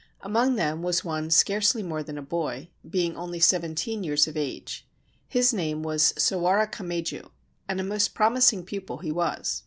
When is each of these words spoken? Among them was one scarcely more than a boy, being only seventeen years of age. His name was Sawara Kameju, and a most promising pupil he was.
Among 0.21 0.55
them 0.55 0.81
was 0.81 1.05
one 1.05 1.29
scarcely 1.29 1.83
more 1.83 2.01
than 2.01 2.17
a 2.17 2.23
boy, 2.23 2.69
being 2.89 3.15
only 3.15 3.39
seventeen 3.39 4.03
years 4.03 4.27
of 4.27 4.35
age. 4.35 4.87
His 5.27 5.53
name 5.53 5.83
was 5.83 6.13
Sawara 6.17 6.65
Kameju, 6.67 7.29
and 7.67 7.79
a 7.79 7.83
most 7.83 8.15
promising 8.15 8.65
pupil 8.65 8.97
he 8.97 9.11
was. 9.11 9.59